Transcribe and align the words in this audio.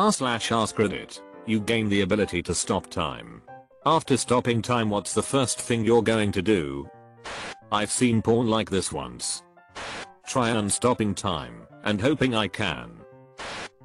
R 0.00 0.10
slash 0.10 0.48
AskReddit, 0.48 1.20
You 1.44 1.60
gain 1.60 1.90
the 1.90 2.00
ability 2.00 2.42
to 2.44 2.54
stop 2.54 2.88
time. 2.88 3.42
After 3.84 4.16
stopping 4.16 4.62
time 4.62 4.88
what's 4.88 5.12
the 5.12 5.22
first 5.22 5.60
thing 5.60 5.84
you're 5.84 6.00
going 6.00 6.32
to 6.32 6.40
do? 6.40 6.88
I've 7.70 7.90
seen 7.90 8.22
porn 8.22 8.48
like 8.48 8.70
this 8.70 8.92
once. 8.92 9.42
Try 10.26 10.48
unstopping 10.48 11.14
time 11.14 11.66
and 11.84 12.00
hoping 12.00 12.34
I 12.34 12.48
can. 12.48 12.92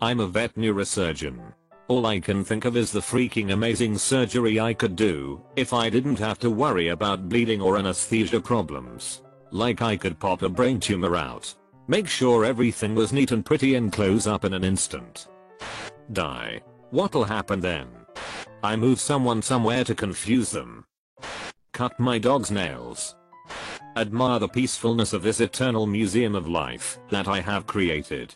I'm 0.02 0.22
a 0.22 0.28
vet 0.28 0.56
neurosurgeon. 0.56 1.54
All 1.90 2.06
I 2.06 2.22
can 2.22 2.46
think 2.46 2.64
of 2.64 2.78
is 2.78 2.94
the 2.94 3.02
freaking 3.02 3.52
amazing 3.52 3.98
surgery 3.98 4.58
I 4.58 4.74
could 4.74 4.96
do 4.96 5.42
if 5.58 5.74
I 5.74 5.90
didn't 5.90 6.20
have 6.20 6.40
to 6.40 6.50
worry 6.50 6.88
about 6.88 7.28
bleeding 7.28 7.60
or 7.60 7.78
anesthesia 7.78 8.40
problems. 8.40 9.22
Like 9.52 9.82
I 9.82 9.98
could 9.98 10.18
pop 10.18 10.44
a 10.44 10.48
brain 10.48 10.80
tumor 10.80 11.18
out. 11.18 11.54
Make 11.90 12.08
sure 12.08 12.46
everything 12.46 12.96
was 12.96 13.12
neat 13.12 13.34
and 13.34 13.46
pretty 13.46 13.76
and 13.76 13.92
close 13.92 14.28
up 14.28 14.46
in 14.46 14.54
an 14.54 14.64
instant. 14.64 15.28
Die. 16.14 16.62
What'll 16.92 17.24
happen 17.24 17.60
then? 17.60 17.88
I 18.64 18.76
move 18.76 19.00
someone 19.00 19.42
somewhere 19.42 19.84
to 19.84 19.96
confuse 19.96 20.52
them. 20.52 20.86
Cut 21.74 22.00
my 22.00 22.18
dog's 22.18 22.52
nails. 22.52 23.16
Admire 23.96 24.40
the 24.40 24.48
peacefulness 24.48 25.14
of 25.14 25.24
this 25.24 25.40
eternal 25.40 25.88
museum 25.88 26.36
of 26.36 26.48
life 26.48 27.00
that 27.10 27.28
I 27.28 27.40
have 27.42 27.68
created. 27.68 28.36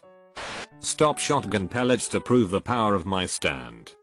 Stop 0.79 1.19
shotgun 1.19 1.67
pellets 1.67 2.07
to 2.09 2.21
prove 2.21 2.51
the 2.51 2.61
power 2.61 2.95
of 2.95 3.05
my 3.05 3.25
stand. 3.25 3.95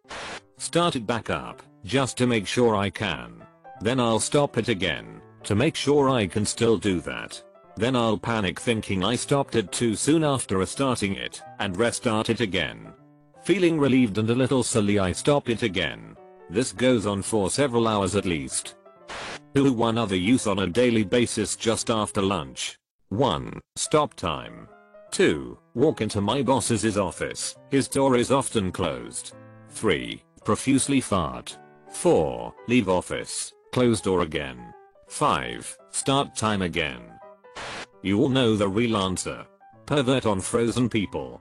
Start 0.58 0.96
it 0.96 1.06
back 1.06 1.30
up, 1.30 1.62
just 1.84 2.16
to 2.18 2.26
make 2.26 2.46
sure 2.46 2.76
I 2.76 2.90
can. 2.90 3.42
Then 3.80 4.00
I'll 4.00 4.20
stop 4.20 4.58
it 4.58 4.68
again, 4.68 5.20
to 5.44 5.54
make 5.54 5.76
sure 5.76 6.10
I 6.10 6.26
can 6.26 6.44
still 6.44 6.76
do 6.76 7.00
that. 7.00 7.42
Then 7.76 7.94
I'll 7.94 8.18
panic 8.18 8.58
thinking 8.58 9.04
I 9.04 9.16
stopped 9.16 9.54
it 9.54 9.70
too 9.70 9.96
soon 9.96 10.24
after 10.24 10.58
restarting 10.58 11.14
it, 11.14 11.42
and 11.58 11.76
restart 11.76 12.30
it 12.30 12.40
again. 12.40 12.92
Feeling 13.46 13.78
relieved 13.78 14.18
and 14.18 14.28
a 14.28 14.34
little 14.34 14.64
silly 14.64 14.98
I 14.98 15.12
stop 15.12 15.48
it 15.48 15.62
again. 15.62 16.16
This 16.50 16.72
goes 16.72 17.06
on 17.06 17.22
for 17.22 17.48
several 17.48 17.86
hours 17.86 18.16
at 18.16 18.24
least. 18.24 18.74
Do 19.54 19.72
one 19.72 19.96
other 19.96 20.16
use 20.16 20.48
on 20.48 20.58
a 20.58 20.66
daily 20.66 21.04
basis 21.04 21.54
just 21.54 21.88
after 21.88 22.20
lunch. 22.20 22.76
1. 23.10 23.60
Stop 23.76 24.14
time. 24.14 24.66
2. 25.12 25.56
Walk 25.74 26.00
into 26.00 26.20
my 26.20 26.42
boss's 26.42 26.98
office. 26.98 27.54
His 27.70 27.86
door 27.86 28.16
is 28.16 28.32
often 28.32 28.72
closed. 28.72 29.36
3. 29.68 30.20
Profusely 30.42 31.00
fart. 31.00 31.56
4. 31.90 32.52
Leave 32.66 32.88
office. 32.88 33.52
Close 33.70 34.00
door 34.00 34.22
again. 34.22 34.74
5. 35.06 35.78
Start 35.92 36.34
time 36.34 36.62
again. 36.62 37.00
You 38.02 38.18
all 38.18 38.28
know 38.28 38.56
the 38.56 38.66
real 38.66 38.96
answer. 38.96 39.46
Pervert 39.86 40.26
on 40.26 40.40
frozen 40.40 40.88
people. 40.88 41.40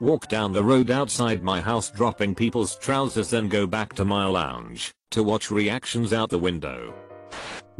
Walk 0.00 0.28
down 0.28 0.52
the 0.52 0.62
road 0.62 0.90
outside 0.92 1.42
my 1.42 1.60
house 1.60 1.90
dropping 1.90 2.32
people's 2.32 2.76
trousers 2.76 3.30
then 3.30 3.48
go 3.48 3.66
back 3.66 3.94
to 3.94 4.04
my 4.04 4.26
lounge 4.26 4.92
to 5.10 5.24
watch 5.24 5.50
reactions 5.50 6.12
out 6.12 6.30
the 6.30 6.38
window. 6.38 6.94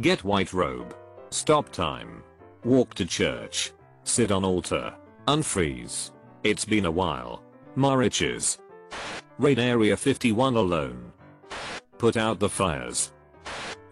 Get 0.01 0.25
white 0.25 0.51
robe. 0.51 0.93
Stop 1.29 1.71
time. 1.71 2.21
Walk 2.65 2.93
to 2.95 3.05
church. 3.05 3.71
Sit 4.03 4.31
on 4.31 4.43
altar. 4.43 4.93
Unfreeze. 5.27 6.11
It's 6.43 6.65
been 6.65 6.85
a 6.85 6.91
while. 6.91 7.41
My 7.75 7.93
riches. 7.93 8.59
Raid 9.37 9.59
Area 9.59 9.95
51 9.95 10.57
alone. 10.57 11.13
Put 11.97 12.17
out 12.17 12.39
the 12.39 12.49
fires. 12.49 13.13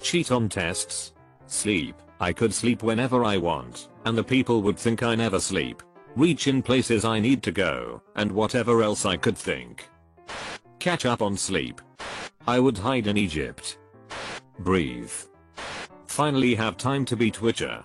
Cheat 0.02 0.32
on 0.32 0.50
tests. 0.50 1.14
Sleep. 1.46 1.96
I 2.20 2.34
could 2.34 2.54
sleep 2.54 2.84
whenever 2.84 3.24
I 3.24 3.38
want, 3.38 3.90
and 4.06 4.18
the 4.18 4.24
people 4.24 4.62
would 4.64 4.78
think 4.78 5.04
I 5.04 5.16
never 5.16 5.40
sleep. 5.40 5.84
Reach 6.16 6.48
in 6.48 6.62
places 6.62 7.06
I 7.06 7.20
need 7.20 7.44
to 7.44 7.52
go, 7.52 8.02
and 8.16 8.32
whatever 8.32 8.82
else 8.82 9.06
I 9.06 9.18
could 9.18 9.38
think. 9.38 9.88
Catch 10.80 11.06
up 11.06 11.22
on 11.22 11.38
sleep. 11.38 11.82
I 12.48 12.60
would 12.60 12.78
hide 12.78 13.08
in 13.08 13.18
Egypt. 13.18 13.78
Breathe. 14.60 15.12
Finally 16.06 16.56
have 16.56 16.78
time 16.78 17.06
to 17.06 17.16
be 17.16 17.30
Twitcher. 17.30 17.84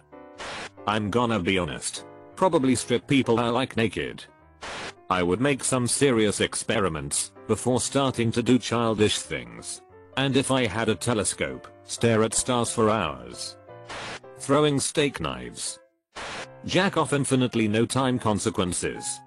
I'm 0.87 1.11
gonna 1.11 1.41
be 1.41 1.59
honest. 1.59 2.05
Probably 2.37 2.75
strip 2.75 3.07
people 3.07 3.39
I 3.39 3.49
like 3.49 3.77
naked. 3.77 4.25
I 5.11 5.23
would 5.23 5.41
make 5.41 5.63
some 5.63 5.87
serious 5.87 6.41
experiments 6.41 7.33
before 7.47 7.81
starting 7.81 8.33
to 8.33 8.43
do 8.43 8.59
childish 8.59 9.19
things. 9.19 9.83
And 10.17 10.37
if 10.37 10.51
I 10.51 10.67
had 10.67 10.89
a 10.89 10.95
telescope, 10.95 11.69
stare 11.85 12.23
at 12.23 12.35
stars 12.35 12.73
for 12.73 12.89
hours. 12.89 13.57
Throwing 14.39 14.81
steak 14.81 15.21
knives. 15.21 15.79
Jack 16.65 16.97
off 16.97 17.13
infinitely 17.13 17.67
no 17.67 17.85
time 17.85 18.19
consequences. 18.19 19.21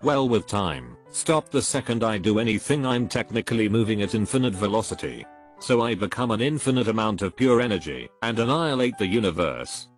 Well 0.00 0.28
with 0.28 0.46
time, 0.46 0.96
stop 1.10 1.48
the 1.48 1.60
second 1.60 2.04
I 2.04 2.18
do 2.18 2.38
anything 2.38 2.86
I'm 2.86 3.08
technically 3.08 3.68
moving 3.68 4.02
at 4.02 4.14
infinite 4.14 4.54
velocity. 4.54 5.26
So 5.58 5.82
I 5.82 5.94
become 5.94 6.30
an 6.30 6.40
infinite 6.40 6.88
amount 6.88 7.22
of 7.22 7.36
pure 7.36 7.60
energy 7.60 8.08
and 8.22 8.38
annihilate 8.38 8.96
the 8.98 9.06
universe. 9.06 9.88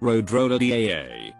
Roadroller 0.00 0.58
DAA. 0.58 1.34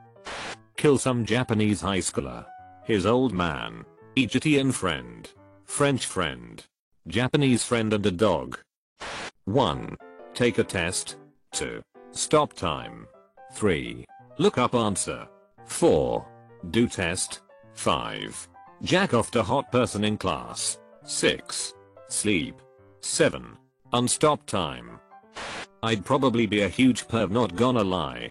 Kill 0.77 0.99
some 0.99 1.25
Japanese 1.25 1.81
high 1.81 1.99
schooler. 1.99 2.45
His 2.85 3.07
old 3.07 3.33
man. 3.33 3.85
Egyptian 4.17 4.73
friend. 4.73 5.29
French 5.65 6.07
friend. 6.07 6.65
Japanese 7.07 7.65
friend 7.65 7.93
and 7.93 8.05
a 8.07 8.11
dog. 8.11 8.59
1. 9.45 9.97
Take 10.35 10.59
a 10.59 10.65
test. 10.65 11.17
2. 11.53 11.81
Stop 12.11 12.53
time. 12.55 13.07
3. 13.55 14.05
Look 14.41 14.57
up 14.57 14.77
answer. 14.77 15.27
4. 15.67 16.25
Do 16.71 16.87
test. 16.87 17.41
5. 17.75 18.49
Jack 18.83 19.13
off 19.13 19.33
to 19.33 19.43
hot 19.43 19.73
person 19.73 20.05
in 20.05 20.17
class. 20.17 20.79
6. 21.05 21.75
Sleep. 22.09 22.55
7. 23.01 23.57
Unstop 23.93 24.47
time. 24.47 25.01
I'd 25.83 26.05
probably 26.05 26.47
be 26.47 26.63
a 26.63 26.69
huge 26.69 27.09
perv 27.09 27.33
not 27.33 27.57
gonna 27.57 27.83
lie. 27.83 28.31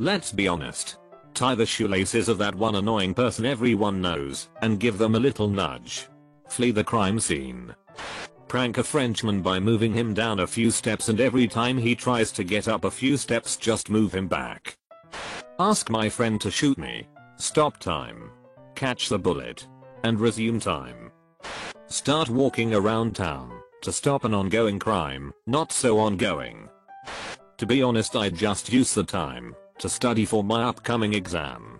Let's 0.00 0.32
be 0.32 0.48
honest. 0.48 0.98
Tie 1.34 1.54
the 1.54 1.66
shoelaces 1.66 2.28
of 2.28 2.38
that 2.38 2.56
one 2.56 2.74
annoying 2.74 3.14
person 3.14 3.46
everyone 3.46 4.02
knows 4.02 4.48
and 4.60 4.80
give 4.80 4.98
them 4.98 5.14
a 5.14 5.20
little 5.20 5.48
nudge. 5.48 6.08
Flee 6.48 6.72
the 6.72 6.82
crime 6.82 7.20
scene. 7.20 7.72
Prank 8.48 8.76
a 8.76 8.82
Frenchman 8.82 9.40
by 9.40 9.60
moving 9.60 9.92
him 9.92 10.14
down 10.14 10.40
a 10.40 10.46
few 10.48 10.72
steps 10.72 11.08
and 11.08 11.20
every 11.20 11.46
time 11.46 11.78
he 11.78 11.94
tries 11.94 12.32
to 12.32 12.42
get 12.42 12.66
up 12.66 12.84
a 12.84 12.90
few 12.90 13.16
steps 13.16 13.56
just 13.56 13.88
move 13.88 14.12
him 14.12 14.26
back. 14.26 14.76
Ask 15.62 15.90
my 15.90 16.08
friend 16.08 16.40
to 16.40 16.50
shoot 16.50 16.76
me. 16.76 17.06
Stop 17.36 17.78
time. 17.78 18.32
Catch 18.74 19.08
the 19.08 19.18
bullet. 19.18 19.68
And 20.02 20.18
resume 20.18 20.58
time. 20.58 21.12
Start 21.86 22.28
walking 22.28 22.74
around 22.74 23.14
town 23.14 23.60
to 23.82 23.92
stop 23.92 24.24
an 24.24 24.34
ongoing 24.34 24.80
crime, 24.80 25.32
not 25.46 25.70
so 25.70 26.00
ongoing. 26.00 26.68
To 27.58 27.64
be 27.64 27.80
honest 27.80 28.16
I'd 28.16 28.34
just 28.34 28.72
use 28.72 28.92
the 28.92 29.04
time 29.04 29.54
to 29.78 29.88
study 29.88 30.24
for 30.24 30.42
my 30.42 30.64
upcoming 30.64 31.14
exam. 31.14 31.78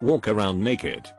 Walk 0.00 0.28
around 0.28 0.62
naked. 0.62 1.10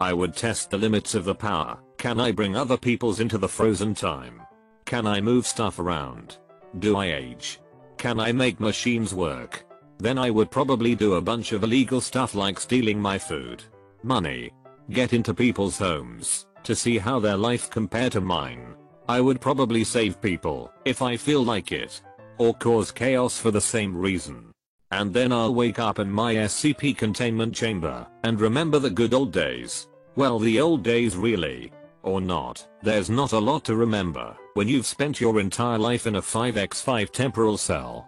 I 0.00 0.12
would 0.12 0.34
test 0.34 0.70
the 0.70 0.78
limits 0.78 1.14
of 1.14 1.24
the 1.24 1.36
power. 1.36 1.78
Can 1.98 2.18
I 2.18 2.32
bring 2.32 2.56
other 2.56 2.76
people's 2.76 3.20
into 3.20 3.38
the 3.38 3.54
frozen 3.56 3.94
time? 3.94 4.42
Can 4.86 5.06
I 5.06 5.20
move 5.20 5.46
stuff 5.46 5.78
around? 5.78 6.38
Do 6.80 6.96
I 6.96 7.12
age? 7.12 7.60
Can 7.96 8.18
I 8.18 8.32
make 8.32 8.58
machines 8.58 9.14
work? 9.14 9.66
Then 9.98 10.18
I 10.18 10.30
would 10.30 10.50
probably 10.50 10.94
do 10.94 11.14
a 11.14 11.20
bunch 11.20 11.52
of 11.52 11.64
illegal 11.64 12.00
stuff 12.00 12.34
like 12.34 12.60
stealing 12.60 13.00
my 13.00 13.18
food, 13.18 13.62
money, 14.02 14.50
get 14.90 15.12
into 15.12 15.32
people's 15.32 15.78
homes, 15.78 16.46
to 16.64 16.74
see 16.74 16.98
how 16.98 17.18
their 17.18 17.36
life 17.36 17.70
compare 17.70 18.10
to 18.10 18.20
mine. 18.20 18.74
I 19.08 19.20
would 19.20 19.40
probably 19.40 19.84
save 19.84 20.20
people, 20.20 20.72
if 20.84 21.00
I 21.00 21.16
feel 21.16 21.42
like 21.42 21.72
it. 21.72 22.02
Or 22.38 22.52
cause 22.54 22.90
chaos 22.90 23.38
for 23.38 23.50
the 23.50 23.60
same 23.60 23.96
reason. 23.96 24.52
And 24.90 25.12
then 25.12 25.32
I'll 25.32 25.54
wake 25.54 25.78
up 25.78 25.98
in 25.98 26.10
my 26.10 26.34
SCP 26.34 26.96
containment 26.96 27.54
chamber, 27.54 28.06
and 28.24 28.40
remember 28.40 28.78
the 28.78 28.90
good 28.90 29.14
old 29.14 29.32
days. 29.32 29.88
Well 30.16 30.38
the 30.38 30.60
old 30.60 30.82
days 30.82 31.16
really. 31.16 31.72
Or 32.02 32.20
not, 32.20 32.66
there's 32.82 33.10
not 33.10 33.32
a 33.32 33.38
lot 33.38 33.64
to 33.64 33.74
remember, 33.74 34.36
when 34.54 34.68
you've 34.68 34.86
spent 34.86 35.20
your 35.20 35.40
entire 35.40 35.78
life 35.78 36.06
in 36.06 36.16
a 36.16 36.22
5x5 36.22 37.10
temporal 37.10 37.58
cell. 37.58 38.06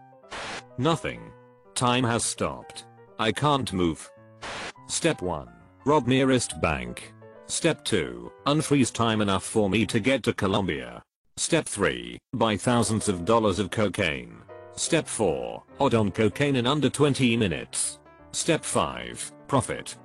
Nothing. 0.78 1.32
Time 1.78 2.02
has 2.02 2.24
stopped. 2.24 2.86
I 3.20 3.30
can't 3.30 3.72
move. 3.72 4.10
Step 4.88 5.22
1. 5.22 5.48
Rob 5.84 6.08
nearest 6.08 6.60
bank. 6.60 7.14
Step 7.46 7.84
2. 7.84 8.32
Unfreeze 8.46 8.92
time 8.92 9.20
enough 9.20 9.44
for 9.44 9.70
me 9.70 9.86
to 9.86 10.00
get 10.00 10.24
to 10.24 10.32
Colombia. 10.32 11.00
Step 11.36 11.66
3. 11.66 12.18
Buy 12.32 12.56
thousands 12.56 13.08
of 13.08 13.24
dollars 13.24 13.60
of 13.60 13.70
cocaine. 13.70 14.38
Step 14.72 15.06
4. 15.06 15.62
Odd 15.78 15.94
on 15.94 16.10
cocaine 16.10 16.56
in 16.56 16.66
under 16.66 16.90
20 16.90 17.36
minutes. 17.36 18.00
Step 18.32 18.64
5. 18.64 19.32
Profit. 19.46 19.96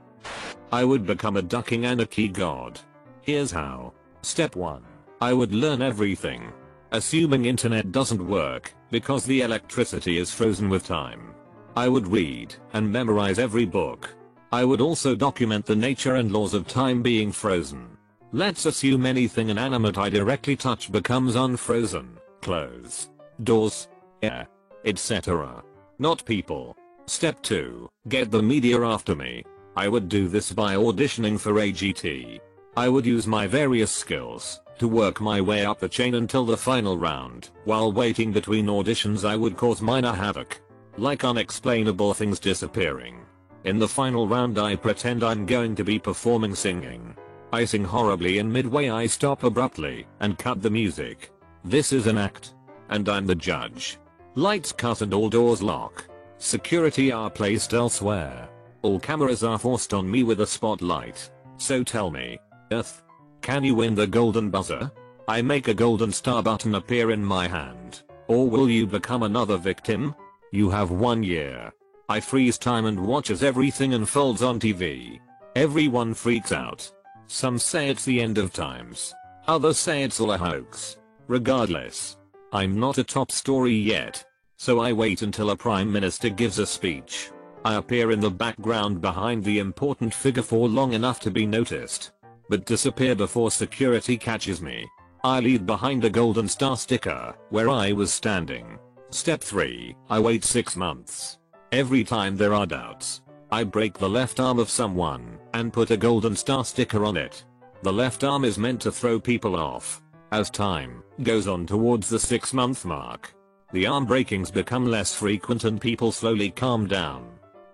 I 0.71 0.83
would 0.83 1.07
become 1.07 1.37
a 1.37 1.41
ducking 1.41 1.87
anarchy 1.87 2.27
god. 2.27 2.79
Here's 3.23 3.49
how. 3.49 3.93
Step 4.21 4.55
1. 4.55 4.83
I 5.21 5.33
would 5.33 5.55
learn 5.55 5.81
everything. 5.81 6.53
Assuming 6.91 7.45
internet 7.45 7.91
doesn't 7.91 8.27
work, 8.27 8.75
because 8.91 9.25
the 9.25 9.41
electricity 9.41 10.19
is 10.19 10.29
frozen 10.31 10.69
with 10.69 10.85
time. 10.85 11.33
I 11.75 11.87
would 11.87 12.07
read 12.07 12.55
and 12.73 12.91
memorize 12.91 13.39
every 13.39 13.65
book. 13.65 14.13
I 14.51 14.63
would 14.63 14.81
also 14.81 15.15
document 15.15 15.65
the 15.65 15.75
nature 15.75 16.15
and 16.15 16.31
laws 16.31 16.53
of 16.53 16.67
time 16.67 17.01
being 17.01 17.31
frozen. 17.31 17.97
Let's 18.31 18.65
assume 18.67 19.05
anything 19.05 19.49
inanimate 19.49 19.97
I 19.97 20.09
directly 20.09 20.55
touch 20.55 20.91
becomes 20.91 21.35
unfrozen. 21.35 22.17
Clothes, 22.41 23.09
doors, 23.43 23.87
air, 24.21 24.47
etc. 24.85 25.63
Not 25.97 26.25
people. 26.25 26.75
Step 27.07 27.41
2. 27.41 27.89
Get 28.07 28.29
the 28.29 28.43
media 28.43 28.81
after 28.81 29.15
me. 29.15 29.43
I 29.75 29.87
would 29.87 30.07
do 30.07 30.27
this 30.27 30.51
by 30.51 30.75
auditioning 30.75 31.39
for 31.39 31.53
AGT. 31.53 32.39
I 32.77 32.89
would 32.89 33.05
use 33.05 33.25
my 33.27 33.47
various 33.47 33.91
skills 33.91 34.61
to 34.79 34.87
work 34.87 35.21
my 35.21 35.39
way 35.41 35.65
up 35.65 35.79
the 35.79 35.89
chain 35.89 36.15
until 36.15 36.45
the 36.45 36.57
final 36.57 36.97
round. 36.97 37.49
While 37.65 37.91
waiting 37.91 38.31
between 38.31 38.67
auditions 38.67 39.27
I 39.27 39.35
would 39.35 39.57
cause 39.57 39.81
minor 39.81 40.13
havoc. 40.13 40.59
Like 40.97 41.23
unexplainable 41.23 42.13
things 42.13 42.39
disappearing. 42.39 43.25
In 43.63 43.79
the 43.79 43.87
final 43.87 44.27
round 44.27 44.59
I 44.59 44.75
pretend 44.75 45.23
I'm 45.23 45.45
going 45.45 45.75
to 45.75 45.83
be 45.83 45.97
performing 45.97 46.53
singing. 46.53 47.15
I 47.51 47.65
sing 47.65 47.83
horribly 47.83 48.37
in 48.39 48.51
midway 48.51 48.89
I 48.89 49.07
stop 49.07 49.43
abruptly 49.43 50.05
and 50.19 50.37
cut 50.37 50.61
the 50.61 50.69
music. 50.69 51.31
This 51.63 51.93
is 51.93 52.07
an 52.07 52.17
act. 52.17 52.55
And 52.89 53.07
I'm 53.09 53.25
the 53.25 53.35
judge. 53.35 53.97
Lights 54.35 54.71
cut 54.71 55.01
and 55.01 55.13
all 55.13 55.29
doors 55.29 55.63
lock. 55.63 56.05
Security 56.37 57.11
are 57.11 57.29
placed 57.29 57.73
elsewhere. 57.73 58.49
All 58.81 58.99
cameras 58.99 59.43
are 59.43 59.57
forced 59.57 59.93
on 59.93 60.09
me 60.09 60.23
with 60.23 60.41
a 60.41 60.47
spotlight. 60.47 61.31
So 61.57 61.83
tell 61.83 62.11
me, 62.11 62.37
Earth, 62.71 63.01
can 63.41 63.63
you 63.63 63.75
win 63.75 63.95
the 63.95 64.07
golden 64.07 64.49
buzzer? 64.49 64.91
I 65.27 65.41
make 65.41 65.69
a 65.69 65.73
golden 65.73 66.11
star 66.11 66.43
button 66.43 66.75
appear 66.75 67.11
in 67.11 67.23
my 67.23 67.47
hand. 67.47 68.03
Or 68.27 68.49
will 68.49 68.69
you 68.69 68.85
become 68.85 69.23
another 69.23 69.57
victim? 69.57 70.13
You 70.53 70.69
have 70.69 70.91
one 70.91 71.23
year. 71.23 71.73
I 72.07 72.19
freeze 72.19 72.59
time 72.59 72.85
and 72.85 73.07
watch 73.07 73.31
as 73.31 73.41
everything 73.41 73.95
unfolds 73.95 74.43
on 74.43 74.59
TV. 74.59 75.19
Everyone 75.55 76.13
freaks 76.13 76.51
out. 76.51 76.91
Some 77.25 77.57
say 77.57 77.89
it's 77.89 78.05
the 78.05 78.21
end 78.21 78.37
of 78.37 78.53
times. 78.53 79.15
Others 79.47 79.79
say 79.79 80.03
it's 80.03 80.19
all 80.19 80.31
a 80.31 80.37
hoax. 80.37 80.97
Regardless, 81.27 82.17
I'm 82.51 82.79
not 82.79 82.99
a 82.99 83.03
top 83.03 83.31
story 83.31 83.73
yet. 83.73 84.23
So 84.57 84.79
I 84.79 84.93
wait 84.93 85.23
until 85.23 85.49
a 85.49 85.57
prime 85.57 85.91
minister 85.91 86.29
gives 86.29 86.59
a 86.59 86.67
speech. 86.67 87.31
I 87.65 87.73
appear 87.73 88.11
in 88.11 88.19
the 88.19 88.29
background 88.29 89.01
behind 89.01 89.43
the 89.43 89.57
important 89.57 90.13
figure 90.13 90.43
for 90.43 90.69
long 90.69 90.93
enough 90.93 91.19
to 91.21 91.31
be 91.31 91.47
noticed. 91.47 92.11
But 92.47 92.67
disappear 92.67 93.15
before 93.15 93.49
security 93.49 94.17
catches 94.17 94.61
me. 94.61 94.85
I 95.23 95.39
leave 95.39 95.65
behind 95.65 96.05
a 96.05 96.11
golden 96.11 96.47
star 96.47 96.77
sticker 96.77 97.33
where 97.49 97.71
I 97.71 97.91
was 97.91 98.13
standing. 98.13 98.77
Step 99.13 99.43
3. 99.43 99.95
I 100.09 100.19
wait 100.19 100.43
6 100.43 100.75
months. 100.75 101.37
Every 101.71 102.03
time 102.03 102.35
there 102.35 102.55
are 102.55 102.65
doubts, 102.65 103.21
I 103.51 103.63
break 103.63 103.95
the 103.95 104.09
left 104.09 104.39
arm 104.39 104.57
of 104.57 104.71
someone 104.71 105.37
and 105.53 105.71
put 105.71 105.91
a 105.91 105.97
golden 105.97 106.35
star 106.35 106.65
sticker 106.65 107.05
on 107.05 107.15
it. 107.15 107.45
The 107.83 107.93
left 107.93 108.23
arm 108.23 108.43
is 108.43 108.57
meant 108.57 108.81
to 108.81 108.91
throw 108.91 109.19
people 109.19 109.55
off. 109.55 110.01
As 110.31 110.49
time 110.49 111.03
goes 111.21 111.47
on 111.47 111.67
towards 111.67 112.09
the 112.09 112.17
6 112.17 112.53
month 112.53 112.85
mark, 112.85 113.35
the 113.71 113.85
arm 113.85 114.07
breakings 114.07 114.49
become 114.49 114.87
less 114.87 115.13
frequent 115.13 115.63
and 115.63 115.79
people 115.79 116.11
slowly 116.11 116.49
calm 116.49 116.87
down. 116.87 117.27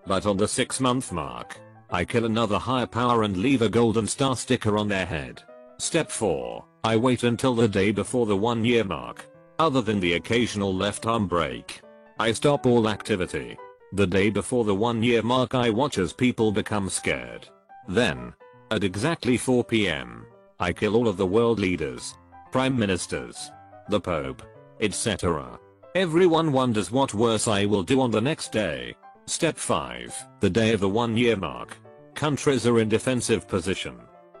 But 0.06 0.26
on 0.26 0.36
the 0.36 0.46
6 0.46 0.78
month 0.78 1.10
mark, 1.10 1.58
I 1.88 2.04
kill 2.04 2.26
another 2.26 2.58
higher 2.58 2.86
power 2.86 3.22
and 3.22 3.38
leave 3.38 3.62
a 3.62 3.70
golden 3.70 4.06
star 4.06 4.36
sticker 4.36 4.76
on 4.76 4.88
their 4.88 5.06
head. 5.06 5.42
Step 5.78 6.10
4. 6.10 6.62
I 6.84 6.98
wait 6.98 7.22
until 7.22 7.54
the 7.54 7.66
day 7.66 7.92
before 7.92 8.26
the 8.26 8.36
1 8.36 8.62
year 8.62 8.84
mark. 8.84 9.29
Other 9.60 9.82
than 9.82 10.00
the 10.00 10.14
occasional 10.14 10.74
left 10.74 11.04
arm 11.04 11.26
break, 11.26 11.82
I 12.18 12.32
stop 12.32 12.64
all 12.64 12.88
activity. 12.88 13.58
The 13.92 14.06
day 14.06 14.30
before 14.30 14.64
the 14.64 14.74
1 14.74 15.02
year 15.02 15.20
mark 15.20 15.54
I 15.54 15.68
watch 15.68 15.98
as 15.98 16.14
people 16.14 16.50
become 16.50 16.88
scared. 16.88 17.46
Then, 17.86 18.32
at 18.70 18.84
exactly 18.84 19.36
4 19.36 19.62
pm, 19.64 20.24
I 20.58 20.72
kill 20.72 20.96
all 20.96 21.08
of 21.08 21.18
the 21.18 21.26
world 21.26 21.58
leaders, 21.58 22.14
prime 22.50 22.74
ministers, 22.74 23.50
the 23.90 24.00
pope, 24.00 24.42
etc. 24.80 25.60
Everyone 25.94 26.52
wonders 26.52 26.90
what 26.90 27.12
worse 27.12 27.46
I 27.46 27.66
will 27.66 27.82
do 27.82 28.00
on 28.00 28.10
the 28.10 28.26
next 28.30 28.52
day. 28.52 28.94
Step 29.26 29.58
5. 29.58 30.26
The 30.40 30.48
day 30.48 30.72
of 30.72 30.80
the 30.80 30.88
one 30.88 31.18
year 31.18 31.36
mark. 31.36 31.76
Countries 32.14 32.66
are 32.66 32.80
in 32.80 32.88
defensive 32.88 33.46
position. 33.46 33.96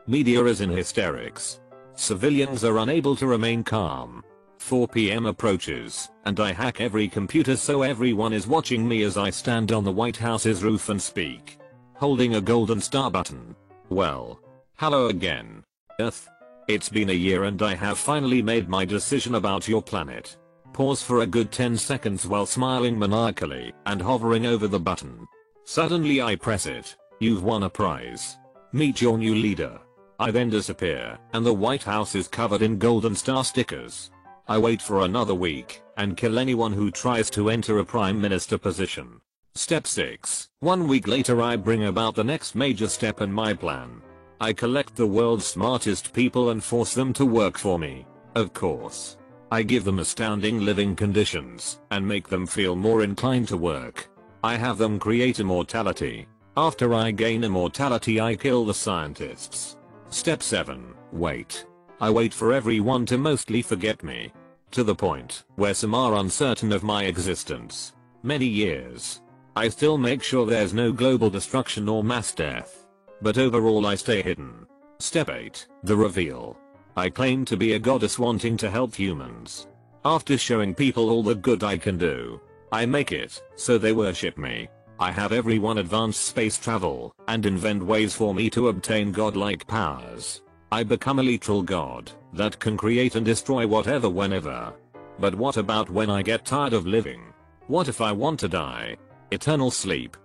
Media 0.06 0.42
is 0.44 0.62
in 0.62 0.70
hysterics. 0.70 1.60
Civilians 1.94 2.64
are 2.64 2.78
unable 2.78 3.14
to 3.16 3.26
remain 3.26 3.62
calm. 3.62 4.24
4 4.60 4.86
pm 4.86 5.26
approaches, 5.26 6.10
and 6.26 6.38
I 6.38 6.52
hack 6.52 6.80
every 6.80 7.08
computer 7.08 7.56
so 7.56 7.82
everyone 7.82 8.32
is 8.32 8.46
watching 8.46 8.86
me 8.86 9.02
as 9.02 9.16
I 9.16 9.30
stand 9.30 9.72
on 9.72 9.82
the 9.82 9.90
White 9.90 10.16
House's 10.16 10.62
roof 10.62 10.90
and 10.90 11.02
speak. 11.02 11.58
Holding 11.94 12.36
a 12.36 12.40
golden 12.40 12.80
star 12.80 13.10
button. 13.10 13.56
Well. 13.88 14.38
Hello 14.76 15.08
again. 15.08 15.64
Earth. 15.98 16.28
It's 16.68 16.88
been 16.88 17.10
a 17.10 17.14
year 17.14 17.44
and 17.44 17.60
I 17.62 17.74
have 17.74 17.98
finally 17.98 18.42
made 18.42 18.68
my 18.68 18.84
decision 18.84 19.34
about 19.34 19.66
your 19.66 19.82
planet. 19.82 20.36
Pause 20.72 21.02
for 21.02 21.22
a 21.22 21.26
good 21.26 21.50
10 21.50 21.76
seconds 21.76 22.26
while 22.26 22.46
smiling 22.46 22.96
maniacally 22.96 23.72
and 23.86 24.00
hovering 24.00 24.46
over 24.46 24.68
the 24.68 24.78
button. 24.78 25.26
Suddenly 25.64 26.22
I 26.22 26.36
press 26.36 26.66
it. 26.66 26.96
You've 27.18 27.42
won 27.42 27.64
a 27.64 27.70
prize. 27.70 28.36
Meet 28.72 29.00
your 29.00 29.18
new 29.18 29.34
leader. 29.34 29.80
I 30.20 30.30
then 30.30 30.48
disappear 30.48 31.18
and 31.32 31.44
the 31.44 31.52
White 31.52 31.82
House 31.82 32.14
is 32.14 32.28
covered 32.28 32.62
in 32.62 32.78
golden 32.78 33.16
star 33.16 33.42
stickers. 33.42 34.12
I 34.50 34.58
wait 34.58 34.82
for 34.82 35.02
another 35.02 35.32
week 35.32 35.80
and 35.96 36.16
kill 36.16 36.36
anyone 36.36 36.72
who 36.72 36.90
tries 36.90 37.30
to 37.30 37.50
enter 37.50 37.78
a 37.78 37.84
prime 37.84 38.20
minister 38.20 38.58
position. 38.58 39.20
Step 39.54 39.86
6. 39.86 40.48
One 40.58 40.88
week 40.88 41.06
later 41.06 41.40
I 41.40 41.54
bring 41.54 41.84
about 41.84 42.16
the 42.16 42.24
next 42.24 42.56
major 42.56 42.88
step 42.88 43.20
in 43.20 43.32
my 43.32 43.54
plan. 43.54 44.02
I 44.40 44.52
collect 44.52 44.96
the 44.96 45.06
world's 45.06 45.46
smartest 45.46 46.12
people 46.12 46.50
and 46.50 46.64
force 46.64 46.94
them 46.94 47.12
to 47.12 47.24
work 47.24 47.58
for 47.58 47.78
me. 47.78 48.06
Of 48.34 48.52
course. 48.52 49.18
I 49.52 49.62
give 49.62 49.84
them 49.84 50.00
astounding 50.00 50.64
living 50.64 50.96
conditions 50.96 51.78
and 51.92 52.04
make 52.04 52.28
them 52.28 52.44
feel 52.44 52.74
more 52.74 53.04
inclined 53.04 53.46
to 53.48 53.56
work. 53.56 54.10
I 54.42 54.56
have 54.56 54.78
them 54.78 54.98
create 54.98 55.38
immortality. 55.38 56.26
After 56.56 56.92
I 56.92 57.12
gain 57.12 57.44
immortality 57.44 58.20
I 58.20 58.34
kill 58.34 58.64
the 58.64 58.74
scientists. 58.74 59.76
Step 60.08 60.42
7. 60.42 60.92
Wait. 61.12 61.66
I 62.00 62.10
wait 62.10 62.34
for 62.34 62.52
everyone 62.52 63.06
to 63.06 63.16
mostly 63.16 63.62
forget 63.62 64.02
me. 64.02 64.32
To 64.72 64.84
the 64.84 64.94
point 64.94 65.42
where 65.56 65.74
some 65.74 65.96
are 65.96 66.14
uncertain 66.14 66.72
of 66.72 66.84
my 66.84 67.04
existence. 67.04 67.92
Many 68.22 68.46
years. 68.46 69.20
I 69.56 69.68
still 69.68 69.98
make 69.98 70.22
sure 70.22 70.46
there's 70.46 70.72
no 70.72 70.92
global 70.92 71.28
destruction 71.28 71.88
or 71.88 72.04
mass 72.04 72.32
death. 72.32 72.86
But 73.20 73.36
overall 73.36 73.84
I 73.84 73.96
stay 73.96 74.22
hidden. 74.22 74.66
Step 75.00 75.28
8. 75.28 75.66
The 75.82 75.96
reveal. 75.96 76.56
I 76.96 77.10
claim 77.10 77.44
to 77.46 77.56
be 77.56 77.72
a 77.72 77.80
goddess 77.80 78.16
wanting 78.16 78.56
to 78.58 78.70
help 78.70 78.94
humans. 78.94 79.66
After 80.04 80.38
showing 80.38 80.72
people 80.72 81.10
all 81.10 81.24
the 81.24 81.34
good 81.34 81.64
I 81.64 81.76
can 81.76 81.98
do, 81.98 82.40
I 82.70 82.86
make 82.86 83.10
it 83.10 83.42
so 83.56 83.76
they 83.76 83.92
worship 83.92 84.38
me. 84.38 84.68
I 85.00 85.10
have 85.10 85.32
everyone 85.32 85.78
advance 85.78 86.16
space 86.16 86.58
travel 86.58 87.12
and 87.26 87.44
invent 87.44 87.82
ways 87.82 88.14
for 88.14 88.34
me 88.34 88.48
to 88.50 88.68
obtain 88.68 89.10
godlike 89.10 89.66
powers. 89.66 90.42
I 90.72 90.84
become 90.84 91.18
a 91.18 91.22
literal 91.22 91.62
god 91.62 92.12
that 92.32 92.60
can 92.60 92.76
create 92.76 93.16
and 93.16 93.26
destroy 93.26 93.66
whatever 93.66 94.08
whenever. 94.08 94.72
But 95.18 95.34
what 95.34 95.56
about 95.56 95.90
when 95.90 96.08
I 96.08 96.22
get 96.22 96.44
tired 96.44 96.74
of 96.74 96.86
living? 96.86 97.32
What 97.66 97.88
if 97.88 98.00
I 98.00 98.12
want 98.12 98.38
to 98.40 98.48
die? 98.48 98.96
Eternal 99.32 99.72
sleep. 99.72 100.16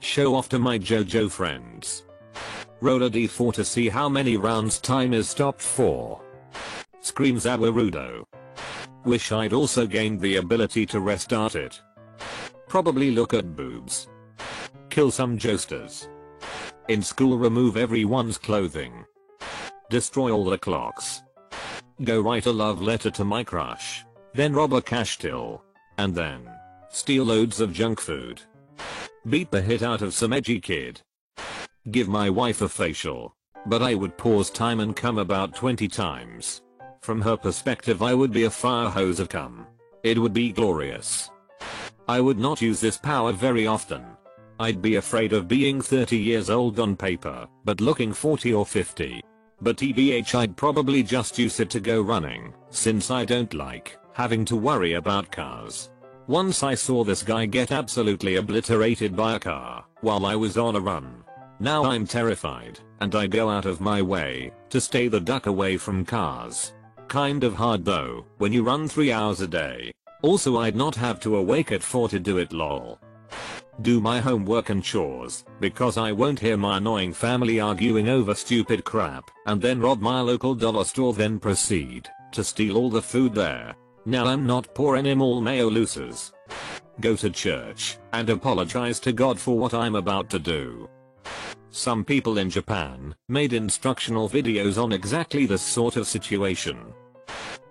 Show 0.00 0.34
off 0.34 0.48
to 0.50 0.58
my 0.58 0.78
JoJo 0.78 1.30
friends. 1.30 2.06
Roll 2.80 3.02
a 3.02 3.10
d4 3.10 3.52
to 3.54 3.64
see 3.64 3.90
how 3.90 4.08
many 4.08 4.38
rounds 4.38 4.78
time 4.78 5.12
is 5.12 5.28
stopped 5.28 5.60
for. 5.60 6.22
Screams 7.00 7.44
Awarudo. 7.44 8.24
Wish 9.04 9.32
I'd 9.32 9.52
also 9.52 9.86
gained 9.86 10.20
the 10.20 10.36
ability 10.36 10.86
to 10.86 11.00
restart 11.00 11.56
it. 11.56 11.78
Probably 12.68 13.10
look 13.10 13.34
at 13.34 13.54
boobs. 13.54 14.08
Kill 14.88 15.10
some 15.10 15.38
Joestars. 15.38 16.08
In 16.88 17.02
school 17.02 17.36
remove 17.36 17.76
everyone's 17.76 18.38
clothing. 18.38 19.04
Destroy 19.90 20.30
all 20.30 20.44
the 20.44 20.58
clocks. 20.58 21.22
Go 22.04 22.20
write 22.20 22.46
a 22.46 22.52
love 22.52 22.80
letter 22.80 23.10
to 23.12 23.24
my 23.24 23.42
crush. 23.42 24.04
Then 24.34 24.52
rob 24.52 24.72
a 24.72 24.82
cash 24.82 25.18
till. 25.18 25.62
And 25.96 26.14
then 26.14 26.48
steal 26.90 27.24
loads 27.24 27.60
of 27.60 27.72
junk 27.72 28.00
food. 28.00 28.40
Beat 29.28 29.50
the 29.50 29.62
hit 29.62 29.82
out 29.82 30.02
of 30.02 30.14
some 30.14 30.32
edgy 30.32 30.60
kid 30.60 31.02
give 31.90 32.08
my 32.08 32.28
wife 32.28 32.60
a 32.62 32.68
facial. 32.68 33.34
But 33.66 33.82
I 33.82 33.94
would 33.94 34.16
pause 34.16 34.50
time 34.50 34.80
and 34.80 34.94
come 34.94 35.18
about 35.18 35.54
20 35.54 35.88
times. 35.88 36.62
From 37.02 37.20
her 37.20 37.36
perspective 37.36 38.02
I 38.02 38.14
would 38.14 38.32
be 38.32 38.44
a 38.44 38.50
fire 38.50 38.88
hose 38.88 39.20
of 39.20 39.28
cum. 39.28 39.66
It 40.02 40.18
would 40.18 40.32
be 40.32 40.52
glorious. 40.52 41.30
I 42.06 42.20
would 42.20 42.38
not 42.38 42.62
use 42.62 42.80
this 42.80 42.96
power 42.96 43.32
very 43.32 43.66
often. 43.66 44.04
I'd 44.60 44.82
be 44.82 44.96
afraid 44.96 45.32
of 45.32 45.48
being 45.48 45.80
30 45.80 46.16
years 46.16 46.50
old 46.50 46.78
on 46.80 46.96
paper, 46.96 47.46
but 47.64 47.80
looking 47.80 48.12
40 48.12 48.54
or 48.54 48.66
50. 48.66 49.22
But 49.60 49.76
TBH 49.76 50.34
I'd 50.34 50.56
probably 50.56 51.02
just 51.02 51.38
use 51.38 51.58
it 51.60 51.70
to 51.70 51.80
go 51.80 52.00
running, 52.00 52.54
since 52.70 53.10
I 53.10 53.24
don't 53.24 53.52
like 53.54 53.98
having 54.12 54.44
to 54.44 54.56
worry 54.56 54.94
about 54.94 55.30
cars. 55.30 55.90
Once 56.26 56.62
I 56.62 56.74
saw 56.74 57.04
this 57.04 57.22
guy 57.22 57.46
get 57.46 57.70
absolutely 57.70 58.36
obliterated 58.36 59.14
by 59.14 59.36
a 59.36 59.38
car 59.38 59.84
while 60.00 60.26
I 60.26 60.34
was 60.34 60.58
on 60.58 60.76
a 60.76 60.80
run. 60.80 61.24
Now 61.60 61.84
I'm 61.84 62.06
terrified, 62.06 62.78
and 63.00 63.14
I 63.14 63.26
go 63.26 63.48
out 63.48 63.64
of 63.64 63.80
my 63.80 64.02
way 64.02 64.52
to 64.70 64.80
stay 64.80 65.08
the 65.08 65.20
duck 65.20 65.46
away 65.46 65.76
from 65.76 66.04
cars. 66.04 66.74
Kind 67.08 67.44
of 67.44 67.54
hard 67.54 67.84
though, 67.84 68.26
when 68.38 68.52
you 68.52 68.62
run 68.62 68.86
3 68.88 69.12
hours 69.12 69.40
a 69.40 69.48
day. 69.48 69.92
Also 70.22 70.58
I'd 70.58 70.76
not 70.76 70.94
have 70.96 71.20
to 71.20 71.36
awake 71.36 71.72
at 71.72 71.82
4 71.82 72.08
to 72.10 72.20
do 72.20 72.38
it 72.38 72.52
lol. 72.52 72.98
Do 73.82 74.00
my 74.00 74.20
homework 74.20 74.70
and 74.70 74.82
chores, 74.82 75.44
because 75.60 75.96
I 75.96 76.10
won't 76.12 76.40
hear 76.40 76.56
my 76.56 76.78
annoying 76.78 77.12
family 77.12 77.60
arguing 77.60 78.08
over 78.08 78.34
stupid 78.34 78.84
crap, 78.84 79.30
and 79.46 79.62
then 79.62 79.80
rob 79.80 80.00
my 80.00 80.20
local 80.20 80.54
dollar 80.54 80.84
store 80.84 81.12
then 81.12 81.38
proceed 81.38 82.08
to 82.32 82.42
steal 82.42 82.76
all 82.76 82.90
the 82.90 83.02
food 83.02 83.34
there. 83.34 83.74
Now 84.04 84.26
I'm 84.26 84.46
not 84.46 84.74
poor 84.74 84.96
anymore 84.96 85.40
mayo 85.42 85.70
losers. 85.70 86.32
Go 87.00 87.14
to 87.16 87.30
church 87.30 87.98
and 88.12 88.28
apologize 88.30 88.98
to 89.00 89.12
God 89.12 89.38
for 89.38 89.56
what 89.56 89.74
I'm 89.74 89.94
about 89.94 90.28
to 90.30 90.38
do. 90.38 90.88
Some 91.70 92.04
people 92.04 92.38
in 92.38 92.50
Japan 92.50 93.14
made 93.28 93.52
instructional 93.52 94.28
videos 94.28 94.82
on 94.82 94.92
exactly 94.92 95.46
this 95.46 95.62
sort 95.62 95.96
of 95.96 96.06
situation. 96.06 96.78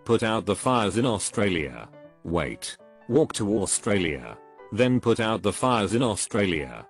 Put 0.05 0.23
out 0.23 0.45
the 0.45 0.55
fires 0.55 0.97
in 0.97 1.05
Australia. 1.05 1.89
Wait. 2.23 2.77
Walk 3.09 3.33
to 3.33 3.59
Australia. 3.59 4.37
Then 4.71 4.99
put 4.99 5.19
out 5.19 5.41
the 5.41 5.53
fires 5.53 5.93
in 5.93 6.03
Australia. 6.03 6.85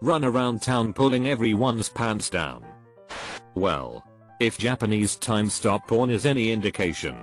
Run 0.00 0.24
around 0.24 0.62
town 0.62 0.92
pulling 0.92 1.28
everyone's 1.28 1.88
pants 1.88 2.30
down. 2.30 2.64
Well. 3.54 4.04
If 4.40 4.56
Japanese 4.56 5.16
time 5.16 5.50
stop 5.50 5.88
porn 5.88 6.10
is 6.10 6.24
any 6.24 6.52
indication. 6.52 7.16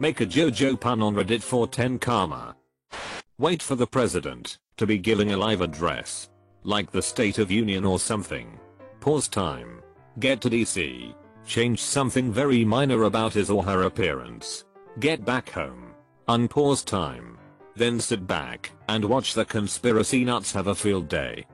Make 0.00 0.20
a 0.20 0.26
JoJo 0.26 0.80
pun 0.80 1.00
on 1.00 1.14
Reddit 1.14 1.40
for 1.40 1.68
10 1.68 2.00
karma. 2.00 2.56
Wait 3.38 3.62
for 3.62 3.76
the 3.76 3.86
president 3.86 4.58
to 4.76 4.86
be 4.86 4.98
giving 4.98 5.32
a 5.32 5.36
live 5.36 5.60
address. 5.60 6.28
Like 6.64 6.90
the 6.90 7.00
State 7.02 7.38
of 7.38 7.50
Union 7.50 7.84
or 7.84 8.00
something. 8.00 8.58
Pause 8.98 9.28
time. 9.28 9.82
Get 10.18 10.40
to 10.40 10.50
DC. 10.50 11.14
Change 11.46 11.80
something 11.80 12.32
very 12.32 12.64
minor 12.64 13.04
about 13.04 13.34
his 13.34 13.48
or 13.48 13.62
her 13.62 13.82
appearance. 13.82 14.64
Get 14.98 15.24
back 15.24 15.50
home. 15.50 15.94
Unpause 16.28 16.84
time. 16.84 17.38
Then 17.76 18.00
sit 18.00 18.26
back 18.26 18.72
and 18.88 19.04
watch 19.04 19.34
the 19.34 19.44
conspiracy 19.44 20.24
nuts 20.24 20.52
have 20.52 20.66
a 20.66 20.74
field 20.74 21.08
day. 21.08 21.44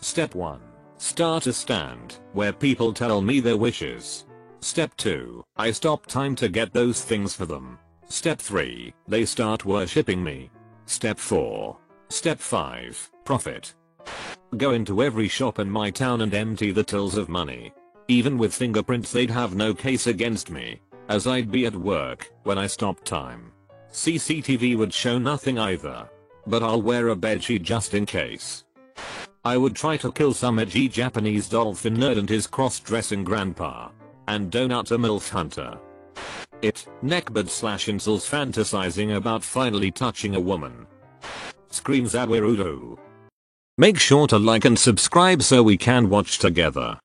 Step 0.00 0.34
1. 0.34 0.58
Start 0.96 1.46
a 1.46 1.52
stand 1.52 2.18
where 2.32 2.52
people 2.52 2.92
tell 2.92 3.20
me 3.20 3.38
their 3.38 3.58
wishes. 3.58 4.24
Step 4.60 4.96
2. 4.96 5.44
I 5.56 5.70
stop 5.70 6.06
time 6.06 6.34
to 6.36 6.48
get 6.48 6.72
those 6.72 7.04
things 7.04 7.34
for 7.34 7.44
them. 7.44 7.78
Step 8.08 8.38
3. 8.38 8.94
They 9.06 9.26
start 9.26 9.66
worshipping 9.66 10.24
me. 10.24 10.50
Step 10.86 11.18
4. 11.18 11.76
Step 12.08 12.38
5. 12.38 13.10
Profit. 13.24 13.74
Go 14.56 14.72
into 14.72 15.02
every 15.02 15.28
shop 15.28 15.58
in 15.58 15.70
my 15.70 15.90
town 15.90 16.22
and 16.22 16.32
empty 16.32 16.72
the 16.72 16.82
tills 16.82 17.16
of 17.16 17.28
money. 17.28 17.72
Even 18.08 18.38
with 18.38 18.54
fingerprints 18.54 19.12
they'd 19.12 19.30
have 19.30 19.54
no 19.54 19.74
case 19.74 20.06
against 20.06 20.50
me, 20.50 20.80
as 21.08 21.26
I'd 21.26 21.50
be 21.50 21.66
at 21.66 21.76
work 21.76 22.30
when 22.44 22.58
I 22.58 22.66
stopped 22.66 23.04
time. 23.04 23.52
CCTV 23.92 24.76
would 24.76 24.92
show 24.92 25.18
nothing 25.18 25.58
either. 25.58 26.08
But 26.46 26.62
I'll 26.62 26.82
wear 26.82 27.10
a 27.10 27.16
bedsheet 27.16 27.62
just 27.62 27.94
in 27.94 28.06
case. 28.06 28.64
I 29.44 29.56
would 29.56 29.76
try 29.76 29.96
to 29.98 30.12
kill 30.12 30.32
some 30.32 30.58
edgy 30.58 30.88
Japanese 30.88 31.48
dolphin 31.48 31.96
nerd 31.96 32.18
and 32.18 32.28
his 32.28 32.46
cross-dressing 32.46 33.24
grandpa. 33.24 33.90
And 34.28 34.50
donut 34.50 34.90
a 34.92 34.98
MILF 34.98 35.28
hunter. 35.28 35.78
It, 36.62 36.86
neckbed 37.02 37.48
slash 37.48 37.86
incels 37.86 38.28
fantasizing 38.28 39.16
about 39.16 39.42
finally 39.42 39.90
touching 39.90 40.36
a 40.36 40.40
woman. 40.40 40.86
Screams 41.70 42.14
Awirudo. 42.14 42.98
Make 43.78 43.98
sure 43.98 44.26
to 44.28 44.38
like 44.38 44.64
and 44.64 44.78
subscribe 44.78 45.42
so 45.42 45.62
we 45.62 45.76
can 45.76 46.08
watch 46.08 46.38
together. 46.38 46.98